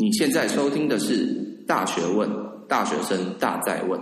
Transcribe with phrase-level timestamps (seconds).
[0.00, 1.26] 你现在收听的是
[1.66, 2.26] 《大学问》，
[2.66, 4.00] 大学生大在问。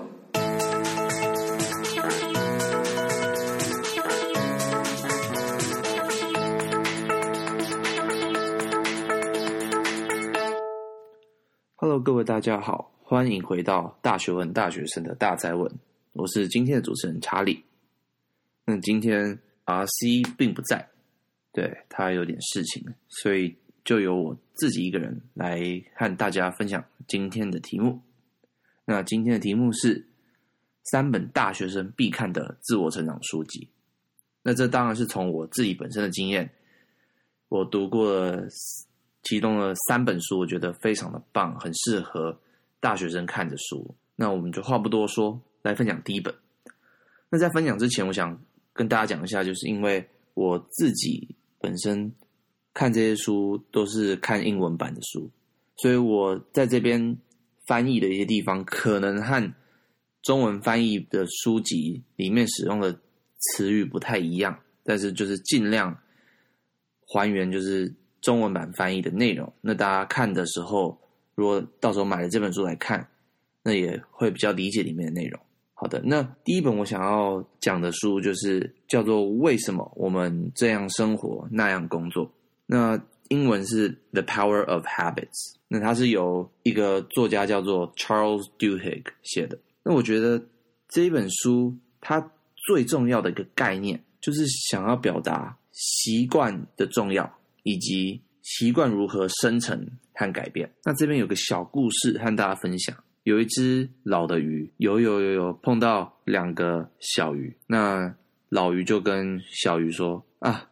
[11.74, 15.68] Hello，各位大家好，欢迎回到《大学问》，大学生的大在问。
[16.12, 17.64] 我是今天的主持人查理。
[18.64, 20.88] 那今天 RC 并不在，
[21.52, 23.56] 对，他有点事情，所以。
[23.88, 25.62] 就由我自己一个人来
[25.94, 28.02] 和大家分享今天的题目。
[28.84, 30.06] 那今天的题目是
[30.90, 33.70] 三本大学生必看的自我成长书籍。
[34.42, 36.50] 那这当然是从我自己本身的经验，
[37.48, 38.30] 我读过
[39.22, 42.38] 其中的三本书，我觉得非常的棒，很适合
[42.80, 43.96] 大学生看的书。
[44.16, 46.34] 那我们就话不多说，来分享第一本。
[47.30, 48.38] 那在分享之前，我想
[48.74, 52.12] 跟大家讲一下，就是因为我自己本身。
[52.78, 55.28] 看这些书都是看英文版的书，
[55.78, 57.18] 所以我在这边
[57.66, 59.52] 翻译的一些地方，可能和
[60.22, 62.96] 中文翻译的书籍里面使用的
[63.40, 65.98] 词语不太一样，但是就是尽量
[67.08, 69.52] 还原就是中文版翻译的内容。
[69.60, 70.96] 那大家看的时候，
[71.34, 73.08] 如果到时候买了这本书来看，
[73.64, 75.40] 那也会比较理解里面的内容。
[75.74, 82.24] 好的，那第一本我想要讲的书就是叫做《为什么我们这样生活那样工作》。
[82.70, 85.24] 那英文是《The Power of Habits》，
[85.68, 89.58] 那它是由一个作家叫做 Charles Duhigg 写的。
[89.82, 90.42] 那我觉得
[90.90, 92.30] 这一本书它
[92.66, 100.70] 最重要的一个概念，就是想要表达习惯的重要，以及习惯如何生成和改变。
[100.84, 108.14] 那这边有个小故事和大家分享：有一只老的鱼游游游游，碰到两个小鱼，那
[108.50, 110.68] 老鱼就跟小鱼说：“啊，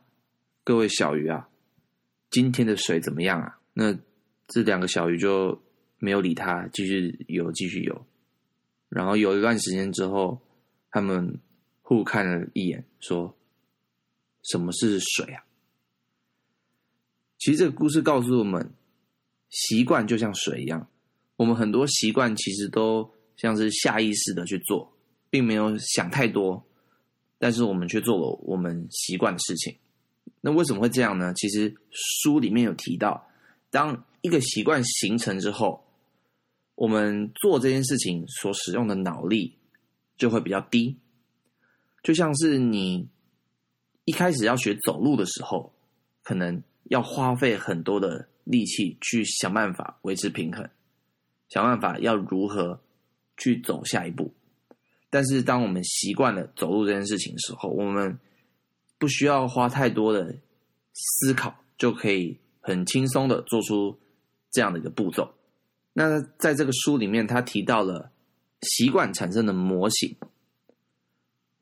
[0.63, 1.49] 各位小鱼啊。”
[2.37, 3.59] 今天的水怎么样啊？
[3.73, 3.99] 那
[4.47, 5.59] 这两个小鱼就
[5.97, 8.07] 没有理他，继续游，继续游。
[8.91, 10.39] 然后有一段时间之后，
[10.91, 11.41] 他们
[11.81, 13.35] 互看了一眼，说
[14.45, 15.47] ：“什么是水啊？”
[17.41, 18.71] 其实这个故事告诉我们，
[19.49, 20.91] 习惯就像水一样，
[21.37, 24.95] 我们很多习惯其实都像是下意识的去做，
[25.31, 26.63] 并没有想太多，
[27.39, 29.75] 但是我们却做了我们习惯的事情。
[30.41, 31.33] 那为什么会这样呢？
[31.35, 33.29] 其实书里面有提到，
[33.71, 35.85] 当一个习惯形成之后，
[36.75, 39.57] 我们做这件事情所使用的脑力
[40.17, 40.97] 就会比较低。
[42.03, 43.09] 就像是你
[44.05, 45.73] 一开始要学走路的时候，
[46.23, 50.69] 可能要花费很多的力气去想办法维持平衡，
[51.49, 52.81] 想办法要如何
[53.37, 54.33] 去走下一步。
[55.11, 58.19] 但是当我们习惯了走路这件事情的时候，我们
[58.99, 60.37] 不需要花太多的
[60.93, 63.99] 思考，就可以很轻松的做出
[64.51, 65.35] 这样的一个步骤。
[65.93, 68.11] 那在这个书里面，他提到了
[68.63, 70.17] 习惯产生的模型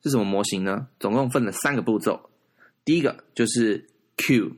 [0.03, 0.89] 是什么模型呢？
[0.99, 2.31] 总共分了三个步骤。
[2.85, 4.57] 第一个就是 cue，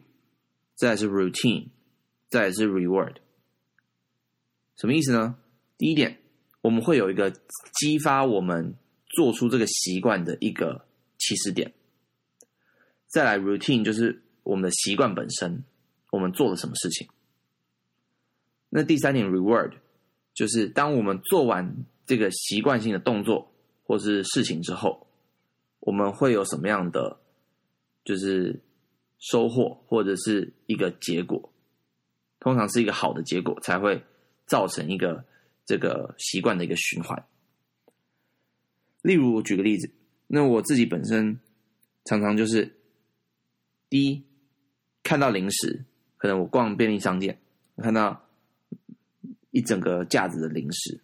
[0.74, 1.68] 再是 routine，
[2.28, 3.16] 再是 reward。
[4.76, 5.36] 什么意思呢？
[5.78, 6.18] 第一点，
[6.62, 8.74] 我们会有一个激发我们
[9.08, 10.86] 做出这个习惯的一个
[11.18, 11.72] 起始点。
[13.08, 15.64] 再来，routine 就是我们的习惯本身，
[16.10, 17.08] 我们做了什么事情。
[18.68, 19.72] 那第三点，reward
[20.34, 23.50] 就是当我们做完这个习惯性的动作
[23.84, 25.06] 或是事情之后，
[25.80, 27.20] 我们会有什么样的
[28.04, 28.60] 就是
[29.18, 31.52] 收获或者是一个结果，
[32.40, 34.04] 通常是一个好的结果才会
[34.46, 35.24] 造成一个
[35.64, 37.24] 这个习惯的一个循环。
[39.00, 39.90] 例如，我举个例子，
[40.26, 41.38] 那我自己本身
[42.04, 42.75] 常常就是。
[43.88, 44.22] 第一，
[45.02, 45.84] 看到零食，
[46.16, 47.38] 可能我逛便利商店，
[47.76, 48.20] 看到
[49.52, 51.00] 一整个架子的零食，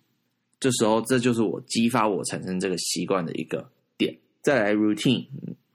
[0.59, 4.19] 这时候这就是我激发我产生这个习惯的一个点。
[4.41, 5.26] 再来 routine，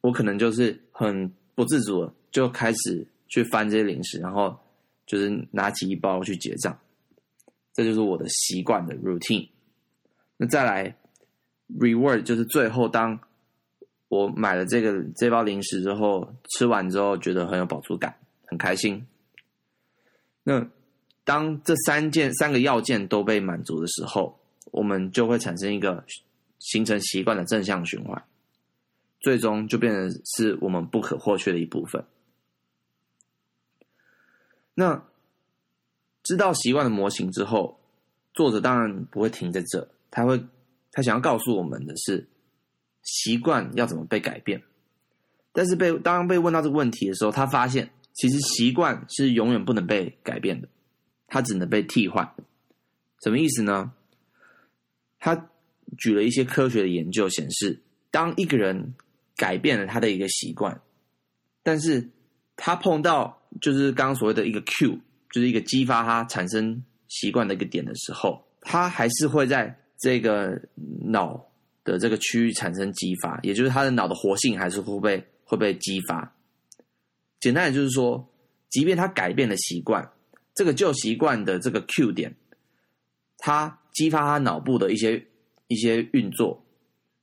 [0.01, 4.57] 我可能就是很不自主的就开始去翻这些零食，然后
[5.05, 6.77] 就是拿起一包去结账，
[7.73, 9.47] 这就是我的习惯的 routine。
[10.35, 10.97] 那再来
[11.79, 13.17] reward，就是最后当。
[14.09, 19.05] 我买了这个这包零食之后，吃完之后觉得很有饱足感，很开心。
[20.43, 20.65] 那
[21.25, 24.39] 当这三件三个要件都被满足的时候，
[24.71, 26.05] 我们就会产生一个
[26.57, 28.23] 形成习惯的正向循环，
[29.19, 32.05] 最终就变成是我们不可或缺的一部分。
[34.73, 35.03] 那
[36.23, 37.77] 知道习惯的模型之后，
[38.33, 40.41] 作者当然不会停在这，他会
[40.93, 42.25] 他想要告诉我们的是。
[43.07, 44.61] 习惯要怎么被改变？
[45.51, 50.67] 但是被当被问到这个问题的时候，他发现其实习惯是永远不能被改变的。
[51.29, 52.35] 它只能被替换。
[53.21, 53.91] 什么意思呢？
[55.19, 55.49] 他
[55.97, 57.81] 举了一些科学的研究显示，
[58.11, 58.93] 当一个人
[59.35, 60.79] 改变了他的一个习惯，
[61.63, 62.09] 但是
[62.55, 64.99] 他碰到就是刚刚所谓的一个 Q，
[65.31, 70.61] 就是一个激发他产生习惯的一个点的时候，他还是会在这个
[71.03, 71.46] 脑
[71.87, 76.35] 的这个区域产生激发，也就是他的脑的活性还是会被会被激发。
[77.39, 78.27] 简单的就是说，
[78.69, 80.11] 即便他改变了习惯，
[80.53, 82.35] 这个旧习惯的这个 Q 点，
[83.37, 85.25] 他激发他脑部的一些
[85.67, 86.61] 一些运作，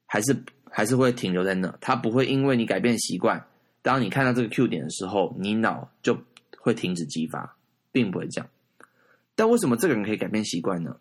[0.07, 3.47] 还是还是会停留在那，他不会因为你改变习惯，
[3.83, 6.19] 当你看到这个 Q 点的时候，你脑就
[6.59, 7.57] 会停止激发，
[7.93, 8.49] 并不会这样。
[9.35, 10.97] 但为什么这个人可以改变习惯呢？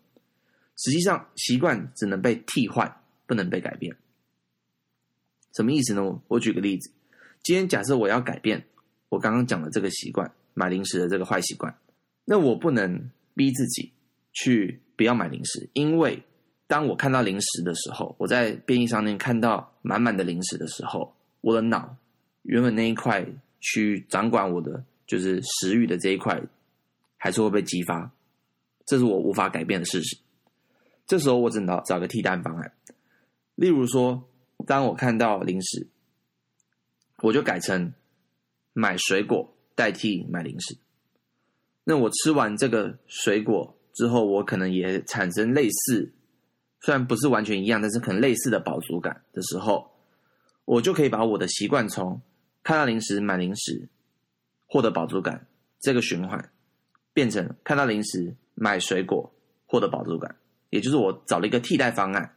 [0.76, 3.96] 实际上，习惯只能被替换，不能被改变。
[5.54, 6.20] 什么意思呢？
[6.28, 6.90] 我举个例子，
[7.42, 8.66] 今天假设我要改变
[9.08, 11.76] 我刚刚讲的这个习惯，买零食的这个坏习惯，
[12.24, 13.92] 那我不能逼自己
[14.32, 16.22] 去不要买零食，因为
[16.66, 21.96] 当我看到零食的时候，我在便利商店看到满满的零食的时候，我的脑
[22.42, 23.24] 原本那一块
[23.60, 26.42] 去掌管我的就是食欲的这一块，
[27.16, 28.10] 还是会被激发，
[28.86, 30.18] 这是我无法改变的事实。
[31.06, 32.72] 这时候我只能找个替代方案，
[33.54, 34.28] 例如说，
[34.66, 35.88] 当我看到零食，
[37.22, 37.92] 我就改成
[38.72, 40.76] 买水果代替买零食。
[41.84, 46.12] 那我吃完这个水果之后，我可能也产生类似，
[46.80, 49.90] 虽然不是完全一样，但是可能类似的饱足感的时候，
[50.64, 52.20] 我就可以把我的习惯从
[52.62, 53.88] 看到零食买零食，
[54.66, 55.46] 获得饱足感
[55.78, 56.50] 这个循环，
[57.12, 59.32] 变成看到零食买水果
[59.66, 60.36] 获得饱足感。
[60.70, 62.34] 也就是我找了一个替代方案，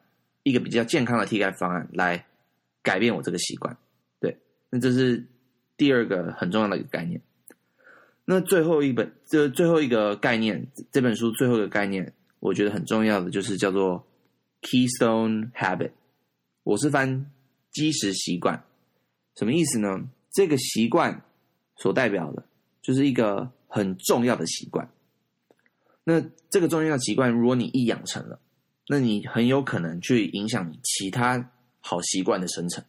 [0.47, 2.25] 一个比较健康的替代方案来
[2.81, 3.77] 改变我这个习惯。
[4.19, 4.38] 对，
[4.69, 5.25] 那这是
[5.75, 7.21] 第二个很重要的一个概念。
[8.23, 14.07] 那最后一本，这最后一个概念，这本书最后一个概念，我觉得很重要的就是叫做
[14.61, 15.91] Keystone Habit。
[16.63, 17.31] 我是翻
[17.71, 18.63] 基石习惯，
[19.35, 20.09] 什么意思呢？
[20.31, 21.23] 这个习惯
[21.77, 22.43] 所代表的
[22.81, 24.89] 就是一个很重要的习惯。
[26.03, 28.39] 那这个重要的习惯，如果你一养成了，
[28.88, 32.84] 那你很有可能去影响你其他好习惯的生成。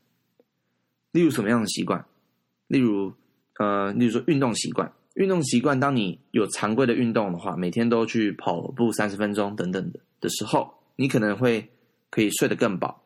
[1.12, 2.05] 例如什么样的习惯？
[2.67, 3.12] 例如，
[3.59, 4.93] 呃，例如说运动习惯。
[5.15, 11.69] 运动习惯，当你有常规的运动的话，每天都去跑步三十分钟等等的的时候，你可能会
[12.09, 13.03] 可以睡得更饱，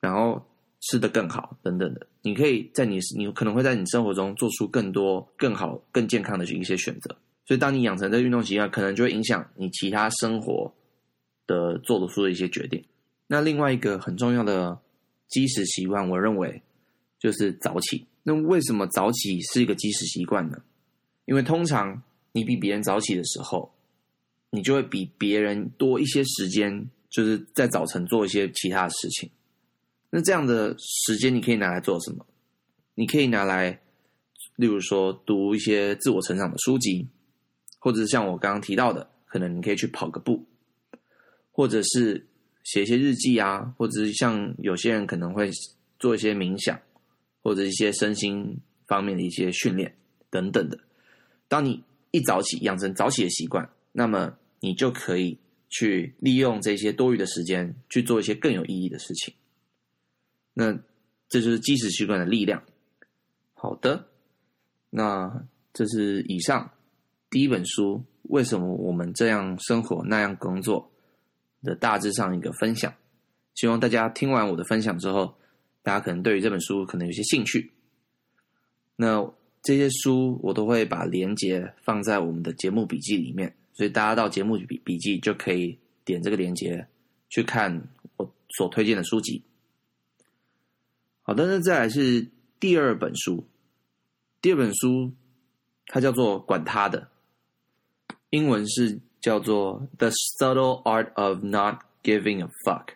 [0.00, 0.44] 然后
[0.82, 2.06] 吃得更好等等的。
[2.20, 7.16] 你可以在你你可能会在你生活中做出更多更好、更健康的一些选择。
[7.46, 10.70] 所以，当你养成这运动习惯，可能就会影响你其他生活
[11.46, 12.84] 的做得出的一些决定。
[13.26, 14.78] 那另外一个很重要的
[15.28, 16.62] 基石习惯，我认为
[17.18, 18.06] 就是早起。
[18.22, 20.62] 那为什么早起是一个基石习惯呢？
[21.24, 22.02] 因为通常
[22.32, 23.74] 你比别人早起的时候，
[24.50, 29.30] 你就会比别人多一些时间，就是在早晨做一些其他的事情。
[30.10, 32.26] 那这样的时间，你可以拿来做什么？
[32.94, 33.80] 你可以拿来，
[34.56, 37.08] 例如说读一些自我成长的书籍。
[37.80, 40.46] 或者是像我刚刚提到的，可能你可以去跑个步，
[41.56, 42.26] 或者是
[42.64, 45.48] 写一些日记啊，或者是像有些人可能会
[46.00, 46.76] 做一些冥想，
[47.44, 48.58] 或者一些身心
[48.88, 49.96] 方面的一些训练
[50.30, 50.76] 等等的。
[51.46, 55.38] 当你一早起养成早起的习惯，那么你就可以
[55.70, 59.32] 去利用这些多余的时间去做一些更有意义的事情。
[60.54, 60.72] 那
[61.28, 62.64] 这就是基石习惯的力量。
[63.52, 64.08] 好的，
[64.90, 66.72] 那这是以上。
[67.30, 70.92] 第一本书，为什么我们这样生活那样工作
[71.64, 72.94] 的大致上一个分享，
[73.54, 75.34] 希望大家听完我的分享之后，
[75.82, 77.72] 大家可能对于这本书可能有些兴趣。
[78.94, 79.28] 那
[79.62, 86.86] 这些书我都会把连接放在我们的节目笔记里面，所以大家到节目笔笔记就可以点这个连接
[87.30, 89.42] 去看我所推荐的书籍。
[91.22, 92.28] 好的，那再来是
[92.60, 93.48] 第二本书，
[94.42, 95.12] 第二本书
[95.86, 97.00] 它叫做《管他的》。
[98.30, 102.86] 英文是叫做《The Subtle Art of Not Giving a Fuck》，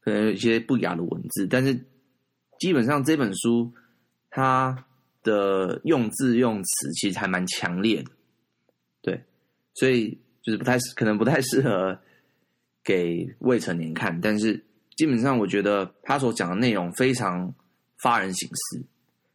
[0.00, 1.74] 可能有一些不雅的文字，但是
[2.60, 3.74] 基本上这本书
[4.30, 4.86] 它
[5.24, 8.10] 的用字用词其实还蛮强烈的，
[9.02, 9.24] 对，
[9.74, 11.98] 所以就是不太可能不太适合
[12.84, 14.64] 给未成年看，但是
[14.96, 17.52] 基本上我觉得他所讲的内容非常
[18.00, 18.86] 发人省思。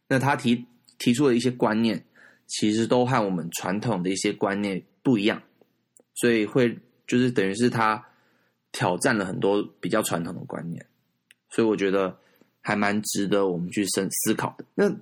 [0.08, 0.64] 那他提
[0.98, 2.02] 提出的一些观念，
[2.46, 4.82] 其实都和我们传统的一些观念。
[5.04, 5.42] 不一样，
[6.14, 8.04] 所以会就是等于是他
[8.70, 10.84] 挑战了很多比较传统的观念，
[11.50, 12.16] 所以我觉得
[12.60, 14.64] 还蛮值得我们去深思考的。
[14.74, 14.94] 那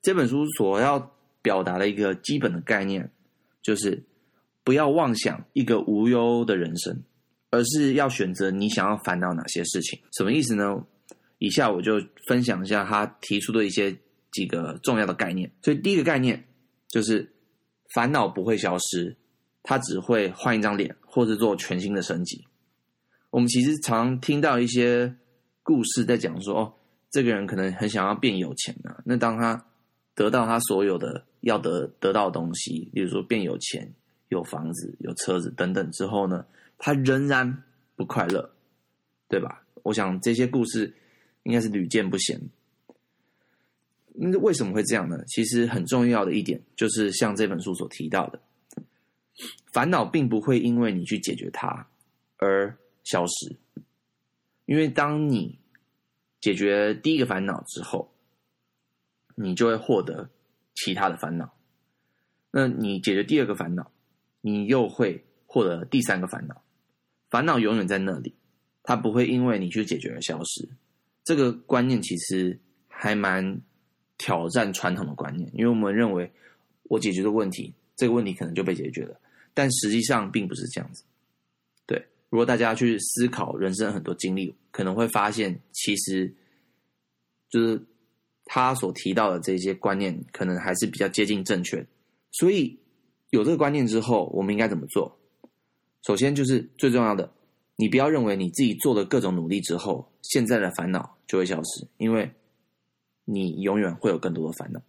[0.00, 3.10] 这本书所要表达的一个基本的概念，
[3.62, 4.02] 就是
[4.64, 7.02] 不要妄想一个无忧的人生，
[7.50, 10.00] 而是要选择你想要烦恼哪些事情。
[10.12, 10.84] 什么意思呢？
[11.38, 13.96] 以下我就分享一下他提出的一些
[14.30, 15.50] 几个重要的概念。
[15.60, 16.44] 所以第一个概念
[16.88, 17.32] 就是
[17.94, 19.16] 烦恼不会消失，
[19.62, 22.46] 他只会换一张脸，或者做全新的升级。
[23.30, 25.14] 我们其实常听到一些
[25.62, 26.74] 故事在讲说，哦，
[27.10, 29.00] 这个人可能很想要变有钱啊。
[29.04, 29.64] 那当他
[30.14, 33.92] 得到他所有的要得得到的东西，比如说变有钱、
[34.28, 36.44] 有房子、有车子等等之后呢，
[36.76, 37.62] 他仍然
[37.96, 38.50] 不快乐，
[39.28, 39.64] 对吧？
[39.82, 40.94] 我想这些故事
[41.44, 42.40] 应该是屡见不鲜。
[44.14, 45.24] 那为什么会这样呢？
[45.26, 48.38] 其实很重要的一点就是像这本书所提到的，
[49.72, 51.88] 烦恼并不会因为你去解决它
[52.36, 53.56] 而消失，
[54.66, 55.58] 因为当你
[56.40, 58.12] 解决第一个烦恼之后，
[59.34, 60.28] 你就会获得
[60.74, 61.54] 其他的烦恼。
[62.50, 63.90] 那你解决第二个烦恼，
[64.40, 66.62] 你又会获得第三个烦恼。
[67.30, 68.34] 烦恼永远在那里，
[68.82, 70.68] 它不会因为你去解决而消失。
[71.24, 73.62] 这个观念其实还蛮
[74.18, 76.30] 挑战传统的观念，因为我们认为
[76.82, 79.18] 我解决的问题，这个问题可能就被解决了，
[79.54, 81.04] 但实际上并不是这样子。
[81.86, 86.34] 对，如果大家去思考人生很多经历，可能会发现，其实
[87.48, 87.86] 就是。
[88.44, 91.86] 他所提到的这些观念，可能还是比较接近正确。
[92.32, 92.76] 所以
[93.30, 95.16] 有这个观念之后，我们应该怎么做？
[96.04, 97.32] 首先就是最重要的，
[97.76, 102.30] 你不要认为你自己做的各种努力之后，现在的烦恼就会消失，因为
[103.24, 104.82] 你永远会有更多的烦恼。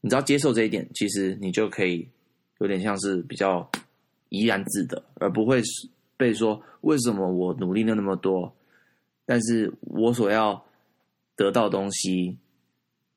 [0.00, 2.08] 你只要接受这一点，其实你就可以
[2.58, 3.70] 有点像是比较
[4.28, 5.62] 怡然自得，而不会
[6.16, 8.54] 被说为什么我努力了那么多，
[9.24, 10.64] 但是我所要
[11.34, 12.38] 得到东西。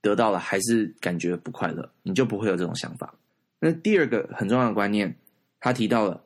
[0.02, 3.16] 得到了还是感觉不快乐，你就不会有这种想法。
[3.60, 5.14] 那第二个很重要的观念，
[5.60, 6.24] 他提到了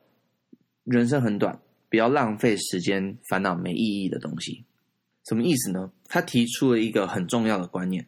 [0.83, 4.63] 人生很短，不要浪费时间烦恼没意义的东西。
[5.27, 5.91] 什么意思呢？
[6.07, 8.07] 他提出了一个很重要的观念。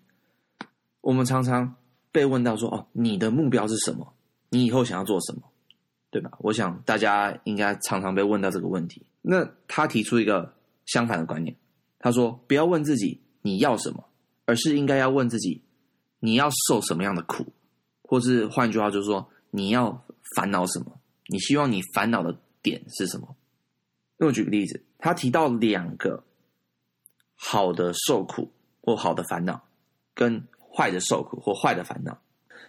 [1.02, 1.76] 我们常常
[2.12, 4.14] 被问到说：“哦，你的目标是什么？
[4.50, 5.42] 你以后想要做什么？
[6.10, 9.06] 对吧？”我想大家应该常常被问到这个问题。
[9.22, 10.54] 那他提出一个
[10.86, 11.56] 相反的观念，
[12.00, 14.04] 他说：“不要问自己你要什么。”
[14.48, 15.64] 而是应该要问自己，
[16.20, 17.48] 你要受什么样的苦，
[18.04, 21.00] 或是换句话就是说，你要烦恼什么？
[21.30, 23.36] 你希望你烦恼的点是什么？
[24.18, 26.24] 那我举个例子，他提到两个
[27.34, 29.64] 好的受苦或好的烦恼，
[30.14, 32.22] 跟坏的受苦或坏的烦恼。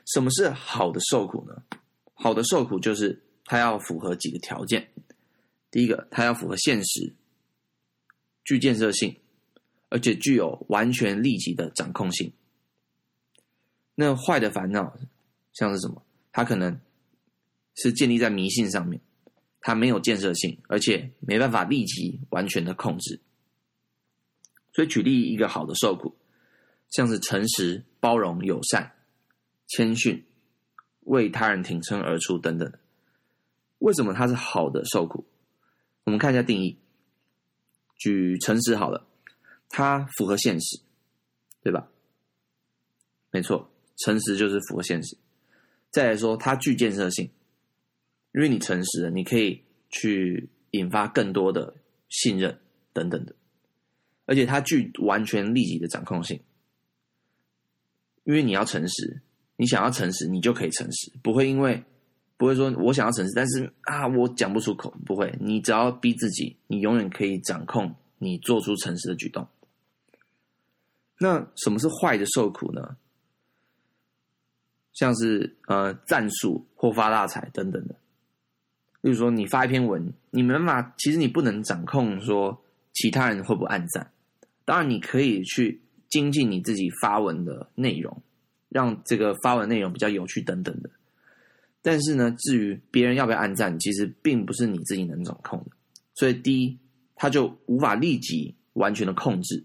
[0.06, 1.62] 什么是好的受苦呢？
[2.14, 4.90] 好的受苦就是它要符合几个条件。
[5.70, 7.14] 第一个，它要符合现实，
[8.42, 9.14] 具建设性。
[9.88, 12.32] 而且具有完全立即的掌控性。
[13.94, 14.98] 那坏的烦恼
[15.52, 16.04] 像是什么？
[16.32, 16.80] 它可能
[17.76, 19.00] 是建立在迷信上面，
[19.60, 23.20] 它没有建设性，而且没办法立即完全的控制。
[24.74, 26.16] 所以举例一个好的受苦，
[26.90, 28.92] 像是诚实、包容、友善、
[29.66, 30.24] 谦逊、
[31.00, 32.72] 为他人挺身而出等等。
[33.78, 35.26] 为什么它是好的受苦？
[36.04, 36.78] 我们看一下定义。
[37.96, 39.06] 举诚实好了。
[39.68, 40.80] 它符合现实，
[41.60, 41.88] 对吧？
[43.32, 45.18] 没错，诚实就是符合现实。
[45.90, 47.28] 再来说，它具建设性，
[48.32, 51.74] 因为你诚实了，你可以去引发更多的
[52.08, 52.60] 信任
[52.92, 53.34] 等等的。
[54.24, 56.40] 而且它具完全立即的掌控性，
[58.22, 59.20] 因为你要诚实，
[59.56, 61.82] 你想要诚实，你就可以诚实，不会因为
[62.36, 65.34] 不会说我想要诚实，但是啊，我讲不出口，不会。
[65.40, 69.46] 你只要逼自己，你永远可以掌控你做出诚实的举动。
[71.18, 72.96] 那什么是坏的受苦呢？
[74.92, 77.94] 像是呃战术或发大财等等的。
[79.02, 84.10] 例如说，你发一篇文，你没办法，其实你不能掌控说其他人会不会暗赞。
[84.64, 88.20] 当然，你可以去精进你自己发文的内容，
[88.68, 90.90] 让这个发文内容比较有趣等等的。
[91.82, 95.70] 但是呢，至于别人要不要按赞，其实并不是你自己能掌控的。
[96.14, 96.78] 所以，第一，
[97.14, 99.64] 他就无法立即完全的控制。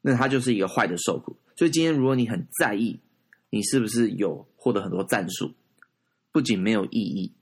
[0.00, 1.36] 那他就是一个坏的受苦。
[1.56, 3.00] 所以今天如果你很在意，
[3.50, 5.52] 你是不是有获得很多赞数，
[6.30, 7.32] 不仅没有意义，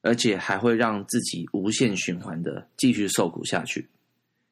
[0.00, 3.88] 而且还会让自己无限循环的继续受苦下去。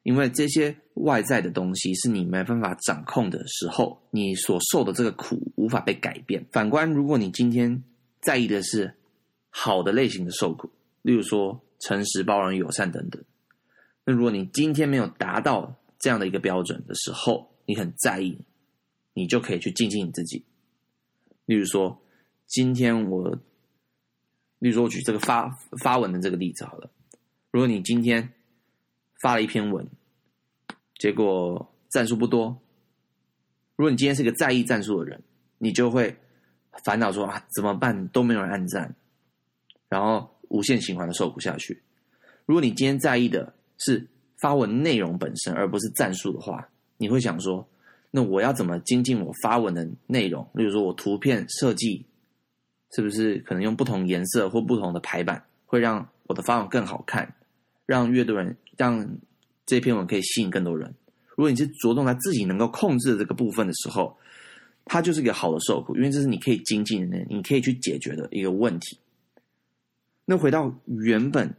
[0.07, 6.45] 因为这些外在的东西是你没办法掌控的时候，你所受的这个苦无法被改变。
[6.53, 7.83] 反观，如果你今天
[8.21, 8.95] 在意的是
[9.49, 10.69] 好的类型的受苦，
[11.01, 13.21] 例如说诚实、包容、友善等等，
[14.05, 15.75] 那如果你今天没有达到。
[15.99, 18.37] 这样的一个标准的时候，你很在意，
[19.15, 20.45] 你就可以去精进你自己。
[21.47, 21.99] 例如说，
[22.45, 23.31] 今天我
[24.59, 25.49] 例如说，我举这个发
[25.79, 26.91] 发文的这个例子好了。
[27.49, 28.31] 如果你今天
[29.19, 29.87] 发了一篇文，
[30.97, 32.59] 结果赞数不多，
[33.75, 35.21] 如果你今天是个在意赞数的人，
[35.57, 36.15] 你就会
[36.83, 38.07] 烦恼说啊，怎么办？
[38.09, 38.95] 都没有人按赞，
[39.89, 41.81] 然后无限循环的受苦下去。
[42.45, 47.67] 如果你今天在意的是发文内容本身，而不是赞数的话，你会想说，
[48.09, 50.47] 那我要怎么精进我发文的内容？
[50.53, 52.05] 例如说，我图片设计
[52.91, 57.35] 是不是可能用不同颜色或不同的排版，会让我的发文更好看，
[57.85, 59.07] 让越多人，让
[59.67, 60.95] 这篇文可以吸引更多人。
[61.35, 64.17] 如果你是着重在自己能够控制的这个部分的时候，
[64.85, 68.97] 它就是一个好的受苦，因为这是你可以精进的，你可以去解决的一个问题。
[70.25, 71.53] 那回到原本。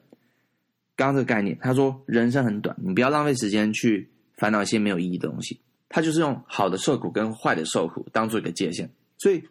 [0.97, 5.61] 刚刚这个概念，他说人生很短，你不要浪费时间去烦恼一些没有意义的东西。
[5.89, 8.91] 他就是用好的受苦跟坏的受苦当做一个界限。
[9.17, 9.45] 所以，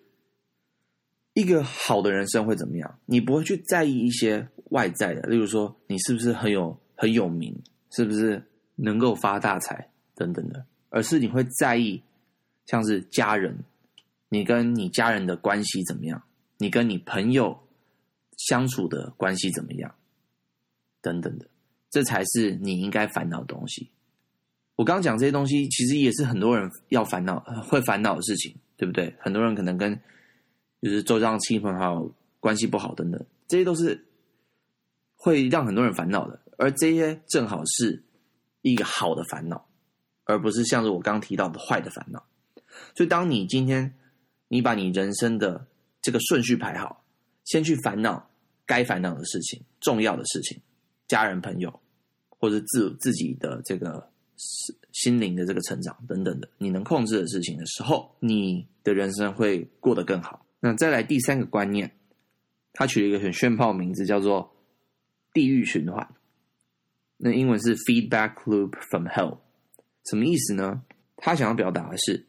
[1.34, 3.00] 一个好的人生会怎么样？
[3.06, 7.58] 你不会去在意一些外在的，例如说你是不是很有很有名，
[7.90, 8.44] 是不是
[8.76, 12.02] 能够发大财等等的，而是你会在意
[12.66, 13.58] 像是家人，
[14.30, 16.24] 你跟你家人的关系怎么样？
[16.58, 17.60] 你跟你朋友
[18.38, 19.96] 相处的关系怎么样？
[21.02, 21.48] 等等的，
[21.90, 23.90] 这才是你应该烦恼的东西。
[24.76, 29.16] 我刚刚讲这些东西，其实也是很多人要烦恼、会烦恼的事情，对不对？
[29.20, 30.00] 很多人可能跟
[30.82, 34.06] 就是周遭亲朋好友关系不好等等，这些都是
[35.16, 36.40] 会让很多人烦恼的。
[36.58, 38.04] 而这些正好是
[38.62, 39.68] 一个好的烦恼，
[40.26, 42.26] 而不是像是我刚刚提到的坏的烦恼。
[42.96, 43.96] 所以，当你今天
[44.50, 45.66] 你把你人生的
[46.02, 47.04] 这个顺序排好，
[47.46, 48.30] 先去烦恼
[48.66, 50.60] 该烦恼的事情、重要的事情。
[51.08, 51.80] 家人、朋友，
[52.28, 54.12] 或者自自己的这个
[54.92, 60.46] 心灵的这个成长等等的，你能控制的事情的时候，你的人生会过得更好。
[60.60, 61.96] 那再来第三个观念，
[62.74, 64.54] 他取了一个很炫炮名字，叫做
[65.34, 66.06] “地狱循环”。
[67.18, 69.40] 那英文是 “feedback loop from hell”，
[70.06, 70.84] 什么意思呢？
[71.18, 72.26] 他想要表达的是，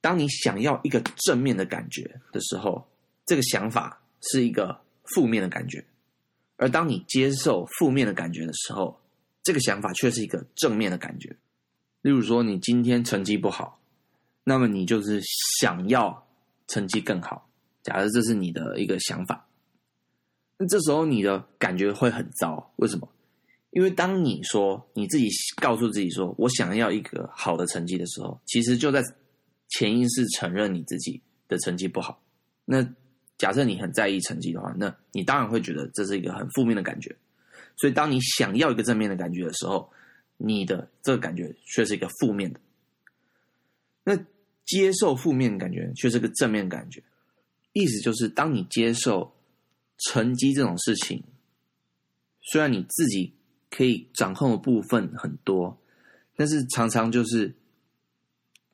[0.00, 2.88] 当你想要一个正面的感觉的时候，
[3.24, 4.80] 这个想法是一个
[5.14, 5.84] 负面的感觉。
[6.56, 9.00] 而当你接受负面的感觉的时候，
[9.42, 11.36] 这个想法却是一个正面的感觉。
[12.02, 13.80] 例如说，你今天成绩不好，
[14.44, 15.20] 那么你就是
[15.60, 16.26] 想要
[16.66, 17.48] 成绩更好。
[17.82, 19.48] 假设这是你的一个想法，
[20.58, 22.72] 那这时候你的感觉会很糟。
[22.76, 23.08] 为什么？
[23.70, 25.28] 因为当你说你自己
[25.60, 29.02] 告诉自己说我想要一个好的成绩的时候，其实就在
[29.68, 32.22] 潜意识承认你自己的成绩不好。
[32.64, 32.82] 那
[33.38, 37.14] 假设你很在意成绩的话，那你当然会觉得这是一个很负面的感觉。
[37.76, 39.90] 所以，当你想要一个正面的感觉的时候，
[40.36, 42.60] 你的这个感觉却是一个负面的。
[44.04, 44.14] 那
[44.66, 47.02] 接受负面的感觉却是个正面感觉，
[47.72, 49.34] 意思就是，当你接受
[49.98, 51.24] 成绩这种事情，
[52.42, 53.32] 虽然你自己
[53.70, 55.78] 可以掌控的部分很多，
[56.36, 57.54] 但是常常就是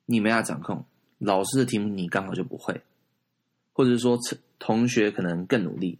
[0.06, 0.84] 你没法掌控。
[1.18, 2.82] 老师的题目你刚好就不会，
[3.72, 4.18] 或者说。
[4.58, 5.98] 同学可能更努力，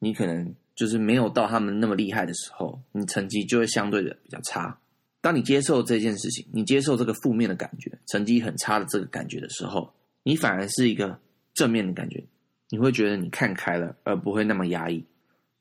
[0.00, 4.78] 你可能就是没有到他们那么厉害的时候，你成绩就会相对的比较差。
[5.22, 11.18] 当你接受这件事情，你接受这个负面的感觉，成绩很差的这个感觉的时候，你反而是一个
[11.54, 12.22] 正面的感觉，
[12.68, 15.02] 你会觉得你看开了，而不会那么压抑。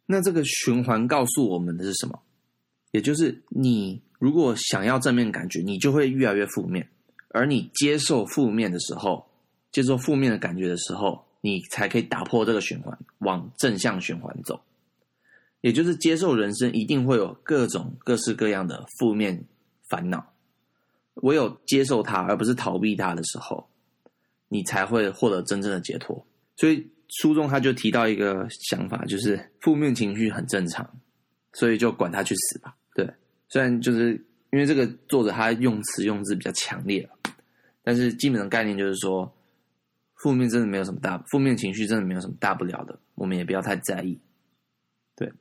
[0.06, 2.22] 那这个循环告诉我们的是什么？
[2.92, 6.84] 也就是你如果想要正面感觉，你就会越来越负面；
[7.30, 9.26] 而你接受负面的时候，
[9.72, 11.26] 接受负面的感觉的时候。
[11.42, 14.60] 你才可以打破这个循环，往正向循环走。
[15.62, 19.46] 也就是接受人生一定会有各种各式各样的负面
[19.90, 20.34] 烦恼，
[21.14, 23.70] 唯有接受它，而不是逃避它的时候，
[24.50, 26.28] 你才会获得真正的解脱。
[26.58, 31.00] 所以书中他就提到一个想法，就是负面情绪很正常，
[31.54, 32.76] 所以就管他去死吧。
[32.94, 33.10] 对，
[33.48, 34.14] 虽然就是
[34.52, 37.10] 因为这个作者他用词用字比较强烈，
[37.84, 39.34] 但是基本的概念就是说。
[40.22, 44.20] 负面真的没有什么大，负面情绪真的没有什么大不了的，我们也不要太在意。
[45.16, 45.32] 对，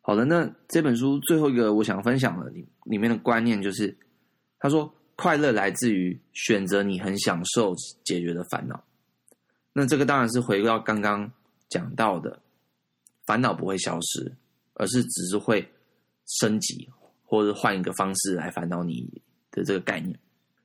[0.00, 3.98] 好的，那这本书最后一个我想分享的里里面的观念就是，
[4.60, 8.84] 他说快乐来自于选择你很享受解决的烦恼。
[9.72, 11.32] 那这个当然是回到刚刚
[11.68, 12.40] 讲到的，
[13.26, 14.32] 烦恼不会消失，
[14.76, 15.68] 而是只是会
[16.40, 16.88] 升级
[17.24, 20.18] 或者换一个方式来烦恼你的这个概念。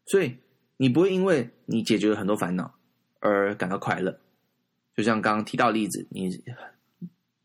[0.05, 0.37] 所以
[0.77, 2.73] 你不会因为你解决了很多烦恼。
[3.23, 4.19] 而感到快乐，
[4.97, 6.27] 就像刚刚提到例子，你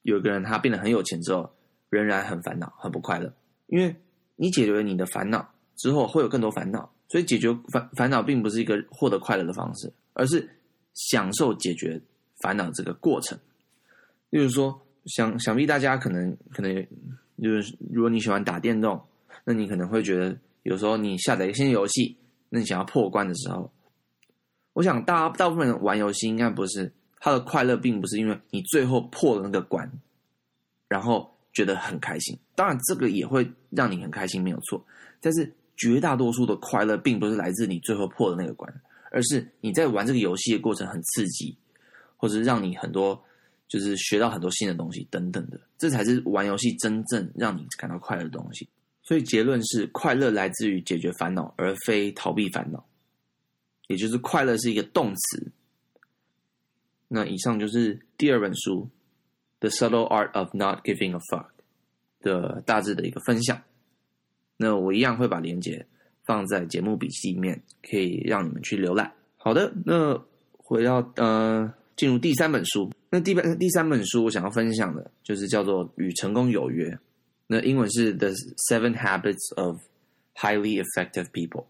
[0.00, 1.54] 有个人他变得很有钱之后，
[1.90, 3.30] 仍然很烦恼、很不快乐，
[3.66, 3.94] 因为
[4.36, 10.48] 你解决了你的烦恼之后，会有更多烦恼，所以解决烦烦恼并不是一个获得快乐的方式，而是
[10.94, 12.00] 享受解决
[12.40, 13.38] 烦恼这个过程。
[14.30, 16.86] 例如说，想想必大家可能可能
[17.42, 19.00] 就是，如果你喜欢打电动，
[19.44, 22.16] 那你可能会觉得，有时候你下载一个新游戏，
[22.48, 23.70] 那你想要破关的时候，
[24.72, 29.90] 我想大大部分人玩游戏应该不是他的快乐，并不是因为你最后破了那个关，
[30.88, 32.36] 然后觉得很开心。
[32.54, 34.84] 当然，这个也会让你很开心，没有错。
[35.20, 38.72] 但是绝大多数的快乐，并不是来自你最后破的那个关，
[39.12, 41.56] 而是你在玩这个游戏的过程很刺激，
[42.16, 43.22] 或者让你很多。
[43.68, 48.68] 就是学到很多新的东西等等的，这才是玩游戏真正让你感到快乐的东西。
[49.02, 52.86] 所以结论是，快乐来自于解决烦恼，而非逃避烦恼。
[53.88, 55.52] 也就是快乐是一个动词。
[57.08, 58.88] 那以上就是第二本书
[59.60, 61.46] 《The Subtle Art of Not Giving a Fuck》
[62.20, 63.62] 的大致的一个分享。
[64.56, 65.86] 那我一样会把链接
[66.24, 69.12] 放在节目笔记里面，可以让你们去浏览。
[69.36, 70.24] 好的，那
[70.56, 71.74] 回到呃。
[71.96, 76.90] 进入第三本书，那第本第三本书我想要分享的就是叫做《与成功有约》，
[77.46, 78.28] 那英文是《The
[78.68, 79.80] Seven Habits of
[80.34, 81.62] Highly Effective People》，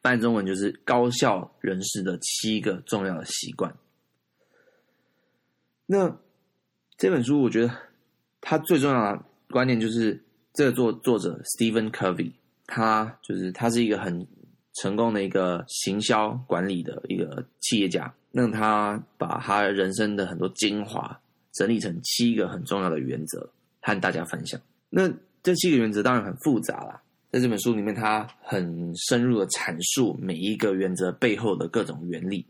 [0.00, 3.76] 翻译中文就是高效人士的七个重要的习惯。
[5.84, 6.18] 那
[6.96, 7.76] 这本书我觉得
[8.40, 10.24] 它最重要的观念就是
[10.54, 12.32] 这个作作者 Stephen Covey，
[12.66, 14.26] 他就是他是一个很
[14.80, 18.14] 成功的一个行销管理的一个企业家。
[18.32, 21.20] 让他把他人生的很多精华
[21.52, 24.60] 整理成七个很重要的原则，和大家分享。
[24.88, 25.12] 那
[25.42, 32.46] 这七个原则当然很复杂啦，在这本书里面，他很深入的阐述每一个原则背后的各种原理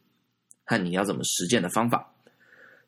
[0.64, 2.12] 和你要怎么实践的方法，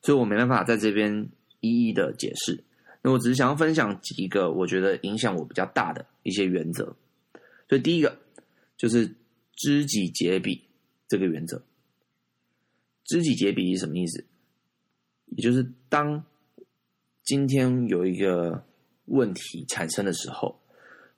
[0.01, 1.29] 所以我没办法在这边
[1.61, 2.63] 一一的解释。
[3.01, 6.85] 那我只是想要分享几个我觉得影响我比较大的一些原则。
[7.67, 8.17] 所以第一个
[8.77, 9.09] 就是
[9.55, 10.61] 知己解彼
[11.07, 11.61] 这个原则。
[13.05, 14.25] 知己解彼是什么意思？
[15.35, 16.23] 也就是当
[17.23, 18.63] 今天有一个
[19.05, 20.59] 问题产生的时候，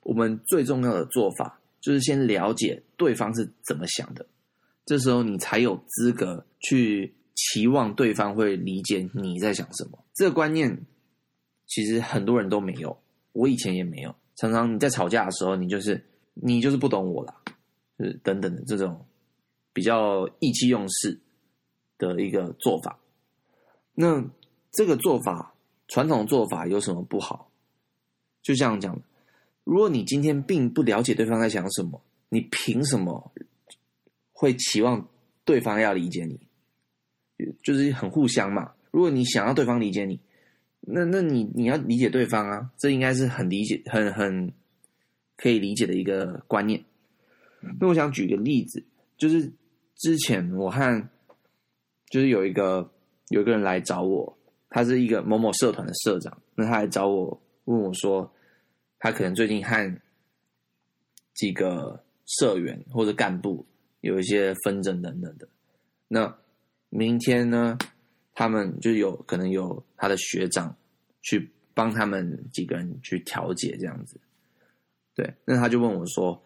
[0.02, 4.26] 我们最重要的做法就是先了解对方是怎么想的。
[4.84, 10.04] 这时候你才有资格去期望对方会理解你在想什么。
[10.14, 10.86] 这个观念
[11.66, 12.96] 其实很多人都没有，
[13.32, 14.14] 我以前也没有。
[14.36, 16.02] 常常你在吵架的时候，你就是
[16.34, 17.34] 你就是不懂我了，
[17.98, 19.04] 就是等等的这种
[19.72, 21.20] 比较意气用事。
[21.98, 22.98] 的一个做法，
[23.94, 24.24] 那
[24.72, 25.54] 这个做法，
[25.88, 27.50] 传统做法有什么不好？
[28.42, 29.00] 就这样讲，
[29.64, 33.32] 如果你今天并不了解对方在想什么，你凭什么
[34.32, 35.08] 会期望
[35.44, 36.38] 对方要理解你？
[37.62, 38.72] 就是很互相嘛。
[38.90, 40.20] 如果你想要对方理解你，
[40.80, 44.52] 那那你你要理解对方啊，这应该是很理解、很很
[45.36, 46.84] 可以理解的一个观念。
[47.80, 48.84] 那我想举个例子，
[49.18, 49.52] 就是
[49.96, 51.08] 之前我和
[52.08, 52.88] 就是有一个
[53.28, 54.38] 有一个人来找我，
[54.70, 58.32] 他是一个某某社团的社长，那他来找我问我说，
[59.00, 60.00] 他可能最近和
[61.34, 63.66] 几个社员或者干部
[64.02, 65.48] 有一些纷争等等的，
[66.06, 66.38] 那
[66.90, 67.76] 明天呢，
[68.34, 70.76] 他们就有可能有他的学长
[71.22, 74.20] 去帮他们几个人去调解这样子，
[75.14, 76.40] 对，那他就问我说，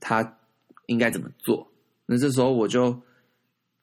[0.00, 0.38] 他
[0.86, 1.66] 应该怎么做？
[2.04, 3.00] 那这时候我就。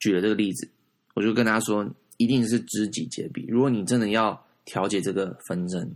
[0.01, 0.67] 举了这个例子，
[1.13, 3.45] 我就跟他说，一定是知己解彼。
[3.47, 5.95] 如果你真的要调解这个纷争，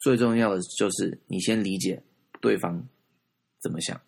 [0.00, 2.02] 最重要的就是你先理解
[2.40, 2.86] 对方
[3.62, 3.98] 怎么想。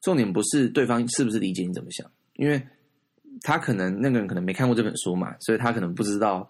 [0.00, 2.64] 重点不是对方是不是理解你怎么想，因为
[3.42, 6.48] 他可能那个人可能没看过这本书嘛，所以他可能不知道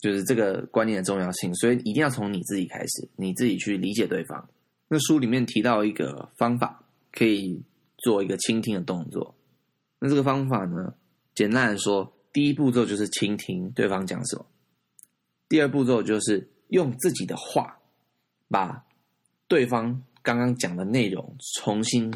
[0.00, 1.54] 就是这个观念的重要性。
[1.56, 4.48] 所以一定要从你自己开始，你自己去理解对方。
[4.88, 7.62] 那书里面提到一个方法，可以
[7.98, 9.34] 做一个倾听的动作。
[9.98, 10.94] 那这个方法呢？
[11.34, 14.46] 简单来说，第一步骤就是倾听对方讲什么，
[15.48, 17.78] 第二步骤就是用自己的话
[18.48, 18.84] 把
[19.48, 22.10] 对方刚刚讲的内容重新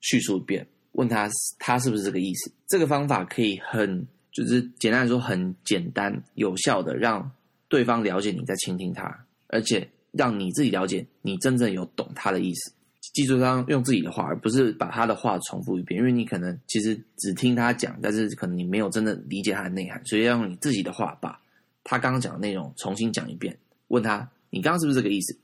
[0.00, 2.52] 叙述一遍，问他他是不是这个意思。
[2.66, 7.30] 这个方法可以很就是简单来说，很简单有效的让
[7.68, 12.72] 对方了解你在倾听他，而且让你自己了解你真正有懂他的意思。
[13.12, 21.38] 记住，他用自己的话，而不是把他的话重复一遍，因为你可能其实只听他讲，但是可能你没有真的理解他的内涵，所以要用你自己的话把
[21.84, 25.36] 他刚刚讲的内容重新讲一遍，问他你刚刚是不是这个意思？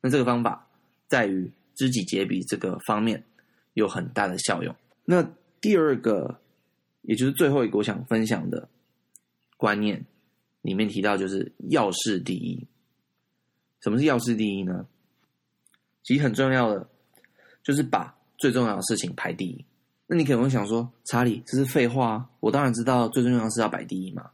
[0.00, 0.66] 那这个方法
[1.06, 3.22] 在于知己解彼这个方面
[3.74, 4.74] 有很大的效用。
[5.04, 5.22] 那
[5.60, 6.40] 第二个，
[7.02, 8.66] 也就是最后一个我想分享的
[9.58, 10.06] 观念
[10.62, 12.66] 里面提到，就是要事第一。
[13.82, 14.86] 什么是要事第一呢？
[16.02, 16.88] 其实很重要的。
[17.64, 19.64] 就是把最重要的事情排第一。
[20.06, 22.28] 那你可能会想说，查理，这是废话！
[22.38, 24.30] 我当然知道最重要的是要摆第一嘛。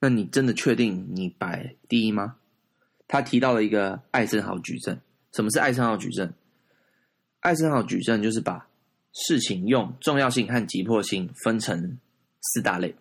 [0.00, 2.36] 那你真的确定你摆第一吗？
[3.08, 5.00] 他提到了一个艾森豪矩阵。
[5.32, 6.34] 什么是艾森豪矩阵？
[7.40, 8.68] 艾森豪矩阵就是把
[9.12, 11.98] 事情用重要性和急迫性分成
[12.40, 12.96] 四大类。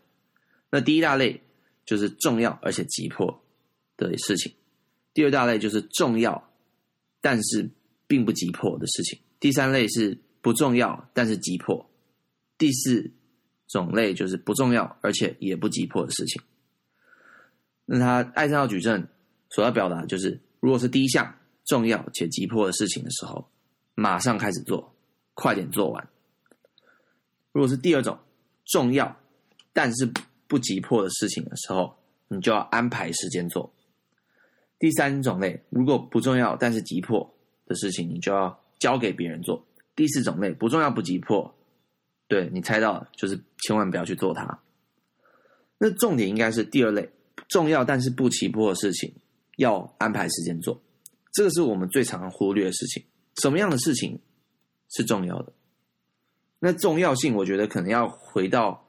[0.70, 1.42] 那第一大类
[1.86, 3.42] 就是重要而且急迫
[3.98, 4.54] 的事情，
[5.14, 6.52] 第二大类就是重要
[7.20, 7.70] 但是
[8.08, 11.90] 并不急迫的事情，第三类是不重要但是急迫，
[12.58, 13.12] 第四
[13.68, 16.42] 种类就是不重要而且也不急迫的事情。
[17.86, 19.08] 那他艾森豪矩阵
[19.50, 23.50] 所要表达就是，如果是第一项重要且急迫的事情的时候，
[23.96, 24.96] 马上开始做，
[25.34, 26.04] 快点做完；
[27.52, 28.18] 如果是第二种
[28.66, 29.18] 重要
[29.74, 30.12] 但是
[30.48, 33.74] 不急迫的事情的时候，你就要安排时间做。
[34.80, 37.35] 第三种类，如果不重要但是急迫
[37.66, 39.66] 的事情，你就要交给别人做。
[39.96, 41.56] 第四种类，不重要不急迫，
[42.28, 44.60] 对，你猜到了，就是千万不要去做它。
[45.78, 47.10] 那重点应该是第二类。
[47.48, 49.14] 重要但是不急迫的事情，
[49.58, 50.82] 要安排时间做，
[51.32, 53.04] 这个是我们最常忽略的事情。
[53.42, 54.20] 什么样的事情
[54.90, 55.54] 是重要的？
[56.60, 58.88] 那重要性，我觉得可能要回到，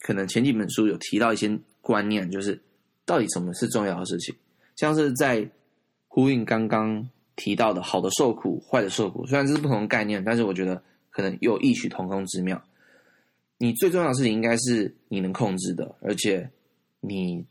[0.00, 2.60] 可能前几本书有提到一些观念，就是
[3.06, 4.34] 到底什么是重要的事情？
[4.76, 5.48] 像是在
[6.08, 12.62] 呼应刚刚提到的“好的受苦，坏的受苦”，虽然这是不同的概念，但是我觉得可能有异曲同工之妙。
[13.58, 16.50] 你最重要的事情应该是你能控制的，而且
[17.00, 17.46] 你。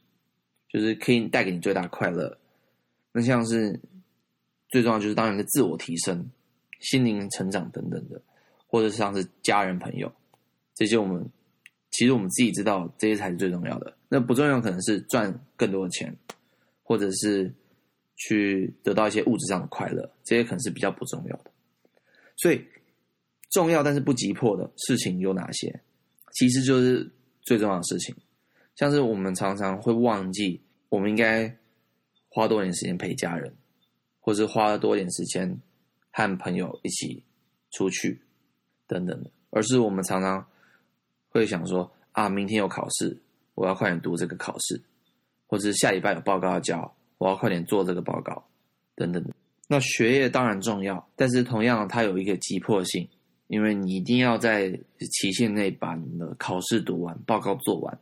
[0.69, 2.35] 就是可以带给你最大快乐，
[3.11, 3.79] 那像是
[4.69, 6.27] 最重要就是当然是自我提升、
[6.79, 8.19] 心灵成长等等的，
[8.65, 10.11] 或者像是家人朋友
[10.73, 11.23] 这些，我们
[11.91, 13.95] 其实我们自己知道这些才是最重要的。
[14.09, 16.17] 那不重要可能是赚更多的钱，
[16.81, 17.53] 或者是
[18.25, 21.51] 去得到一些物质上的快乐，这些可能是比较不重要的。
[22.37, 22.65] 所以
[23.51, 25.81] 重要但是不急迫的事情有哪些？
[26.31, 28.15] 其实就是最重要的事情。
[28.75, 31.53] 像是我们常常会忘记，我们应该
[32.29, 33.53] 花多点时间陪家人，
[34.21, 35.59] 或是花多点时间
[36.11, 37.23] 和朋友一起
[37.71, 38.21] 出去，
[38.87, 39.29] 等等的。
[39.49, 40.47] 而是我们常常
[41.27, 43.21] 会想说啊，明天有考试，
[43.53, 44.81] 我要快点读这个考试，
[45.45, 48.43] 或是下礼拜有报告要交，我要快点做这个报告，
[48.95, 49.23] 等等。
[49.69, 53.07] 那学业当然重要，但是同样它有一个急迫性，
[53.47, 54.77] 因为你一定要在
[55.09, 57.97] 期限内把你的考试读完，报告做完。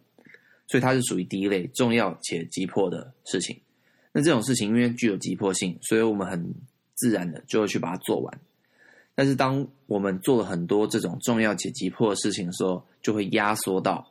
[0.66, 3.62] 所以它是属于第一类重要且急迫的事情。
[4.12, 6.56] 那这种事情因为具有急迫性，所以我们很
[6.96, 8.40] 自然的就会去把它做完。
[9.14, 14.10] 但是当我们做了很多这种重要且急迫的事情的时候，就会压缩到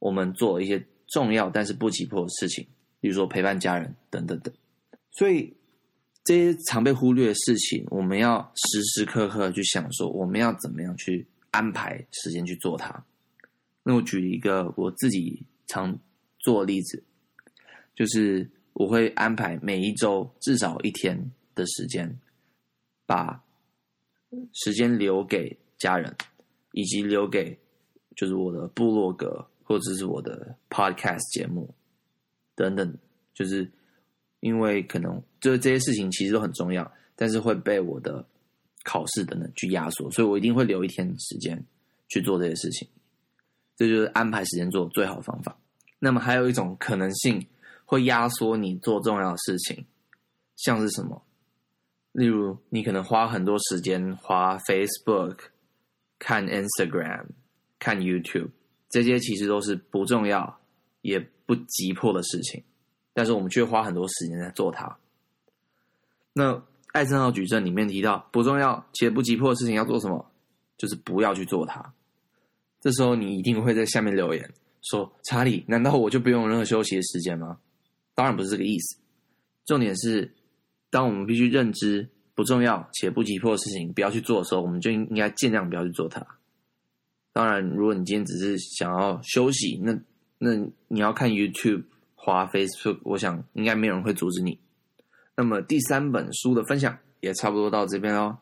[0.00, 2.66] 我们做一些重要但是不急迫的事情，
[3.04, 4.50] 比如说陪伴家人等等等。
[5.10, 5.54] 所以
[6.24, 13.04] 这些常被忽略的事情，我们要时时刻刻去想说，我们要怎么样去安排时间去做它。
[13.82, 15.46] 那我举一个我自己。
[15.66, 15.98] 常
[16.40, 17.02] 做的例子，
[17.94, 22.20] 就是我会安排每一周至少一天的时间，
[23.06, 23.42] 把
[24.52, 26.14] 时间留给家人，
[26.72, 27.58] 以及留给
[28.14, 31.74] 就是我的部落格或者是我的 podcast 节目
[32.54, 32.98] 等等，
[33.32, 33.70] 就是
[34.40, 38.26] 因为可能就是这些事情其实都很重要，但是会被我的
[38.84, 41.64] 考试等等去压缩，所以我一定会留一天时间
[42.08, 42.88] 去做这些事情。
[43.76, 45.58] 这就是安排时间做最好的方法。
[45.98, 47.44] 那么还有一种可能性
[47.84, 49.84] 会压缩你做重要的事情，
[50.56, 51.24] 像是什么？
[52.12, 55.38] 例如，你可能花很多时间花 Facebook、
[56.18, 57.26] 看 Instagram、
[57.80, 58.50] 看 YouTube，
[58.88, 60.60] 这些其实都是不重要
[61.00, 62.62] 也不急迫的事情，
[63.12, 64.98] 但是我们却花很多时间在做它。
[66.32, 70.30] 那艾森豪矩阵里面提到，不重要且不急迫的事情要做什么？
[70.76, 71.94] 就是不要去做它。
[72.80, 74.52] 这时候你一定会在下面留言
[74.82, 77.58] 说：“查理，难道我就不用任何休息的时间吗？”
[78.14, 78.98] 当然不是这个意思。
[79.64, 80.34] 重点是，
[80.90, 86.26] 当我们必须认知不重要且不急迫的事情不要去做的时候，我们就应应该尽量不要去做它。
[87.32, 89.98] 当然，如果你今天只是想要休息，那
[90.44, 90.54] 那
[90.88, 94.60] 你要看 YouTube、花 Facebook，我想应该没有人会阻止你。
[95.34, 98.36] 那么第三本书的分享也差不多到这边哦。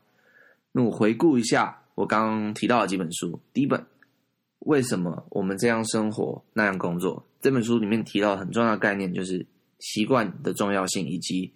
[0.73, 3.87] 那我回顾一下我刚刚提到的几本书，第一本。
[4.65, 7.25] 为什么我们这样生活那样工作？
[7.41, 9.47] 这本书里面提到很重要的概念，就是
[9.79, 11.53] 习惯的重要性以及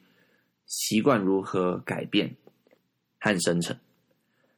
[0.67, 2.37] 习惯如何改变
[3.21, 3.77] 和生成。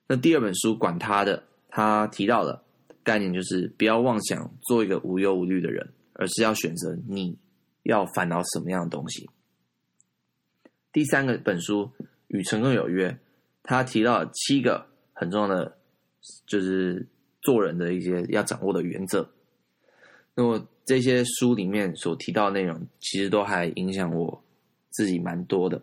[0.07, 2.63] 那第二本书管他的，他提到了
[3.09, 7.39] 概念就是不要妄想做一个无忧无虑的人，而是要选择你
[7.85, 9.31] 要烦恼什么样的东西。
[10.93, 11.91] 第三个本书
[12.27, 13.19] 与成功有约，
[13.63, 15.79] 他提到七个很重要的
[16.47, 17.09] 就是
[17.41, 19.31] 做人的一些要掌握的原则。
[20.35, 24.45] 那么这些书里面所提到的内容，其实都还影响我
[24.91, 25.81] 自己蛮多的。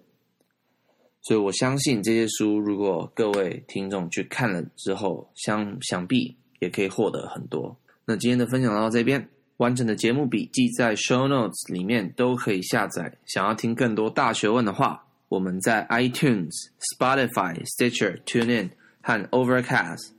[1.24, 7.78] 所以我相信这些书，如果各位听众去看了之后，想想必也可以获得很多。
[8.06, 13.18] 那今天的分享到这边，完整的节目笔记在 Show Notes 里面都可以下载。
[13.26, 16.52] 想要听更多大学问的话，我们在 iTunes、
[16.98, 20.10] Spotify、Stitcher、TuneIn 和 Overcast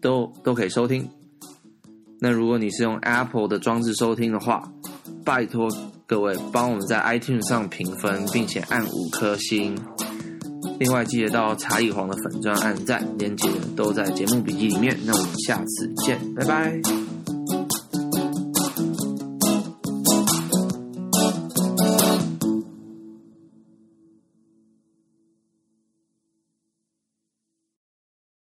[0.00, 1.10] 都都可以收听。
[2.20, 4.72] 那如果你是用 Apple 的装置收听的话，
[5.24, 5.68] 拜托
[6.06, 9.76] 各位帮我们在 iTunes 上评分，并且按五颗星。
[10.78, 14.96] 另外，记得到查理皇的粉钻按赞，连接都在节目笔记里面。
[15.04, 17.15] 那我们下次见，拜拜。